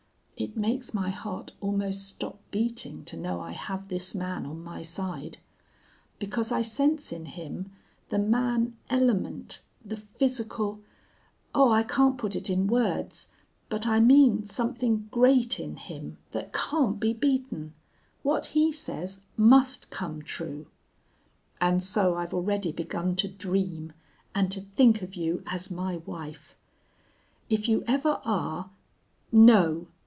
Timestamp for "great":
15.11-15.59